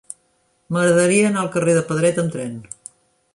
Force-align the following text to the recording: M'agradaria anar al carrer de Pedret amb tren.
M'agradaria 0.77 1.27
anar 1.29 1.43
al 1.43 1.51
carrer 1.57 1.75
de 1.79 1.85
Pedret 1.91 2.23
amb 2.25 2.35
tren. 2.39 2.57